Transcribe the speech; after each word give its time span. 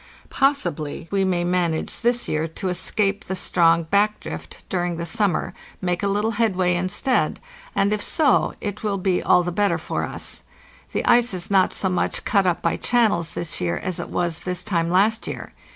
Possibly 0.31 1.07
we 1.11 1.23
may 1.23 1.43
manage 1.43 1.99
this 1.99 2.27
year 2.27 2.47
to 2.47 2.69
escape 2.69 3.23
614 3.23 3.23
APPENDIX 3.23 3.27
the 3.27 3.45
strong 3.45 3.83
back 3.87 4.19
drift 4.19 4.67
during 4.67 4.95
the 4.97 5.05
summer, 5.05 5.53
make 5.79 6.01
a 6.01 6.07
little 6.07 6.31
headway 6.31 6.73
instead, 6.73 7.39
and 7.75 7.93
if 7.93 8.01
so 8.01 8.55
it 8.61 8.81
will 8.81 8.97
be 8.97 9.21
all 9.21 9.43
the 9.43 9.51
better 9.51 9.77
for 9.77 10.03
us. 10.03 10.41
The 10.91 11.05
ice 11.05 11.35
is 11.35 11.51
not 11.51 11.71
so 11.71 11.87
much 11.89 12.25
cut 12.25 12.47
up 12.47 12.63
by 12.63 12.77
channels 12.77 13.35
this 13.35 13.61
year 13.61 13.77
as 13.77 13.99
it 13.99 14.09
was 14.09 14.39
this 14.39 14.63
time 14.63 14.89
last 14.89 15.27
year. 15.27 15.53